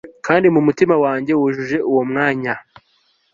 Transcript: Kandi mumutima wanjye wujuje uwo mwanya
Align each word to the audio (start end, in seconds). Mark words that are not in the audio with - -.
Kandi 0.25 0.45
mumutima 0.53 0.95
wanjye 1.05 1.31
wujuje 1.39 1.77
uwo 1.89 2.03
mwanya 2.09 2.53